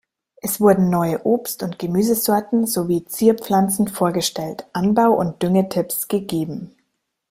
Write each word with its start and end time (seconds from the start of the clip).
Es 0.41 0.59
wurden 0.59 0.89
neue 0.89 1.27
Obst- 1.27 1.61
und 1.61 1.77
Gemüsesorten 1.77 2.65
sowie 2.65 3.05
Zierpflanzen 3.05 3.87
vorgestellt, 3.87 4.65
Anbau- 4.73 5.11
und 5.13 5.43
Dünge-Tipps 5.43 6.07
gegeben. 6.07 6.75